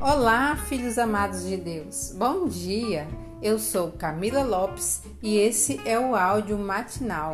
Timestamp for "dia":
2.46-3.08